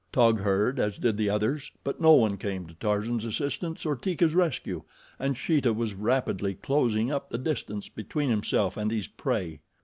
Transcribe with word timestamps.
Taug 0.11 0.39
heard, 0.39 0.79
as 0.79 0.97
did 0.97 1.15
the 1.15 1.29
others, 1.29 1.69
but 1.83 2.01
no 2.01 2.13
one 2.13 2.35
came 2.35 2.65
to 2.65 2.73
Tarzan's 2.73 3.23
assistance 3.23 3.85
or 3.85 3.95
Teeka's 3.95 4.33
rescue, 4.33 4.81
and 5.19 5.37
Sheeta 5.37 5.73
was 5.73 5.93
rapidly 5.93 6.55
closing 6.55 7.11
up 7.11 7.29
the 7.29 7.37
distance 7.37 7.87
between 7.87 8.31
himself 8.31 8.77
and 8.77 8.89
his 8.89 9.07
prey. 9.07 9.59